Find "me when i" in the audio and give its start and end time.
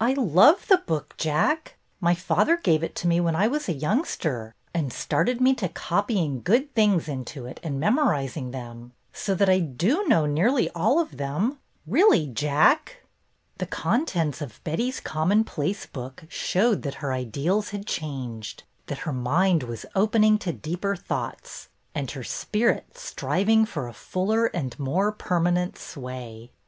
3.06-3.46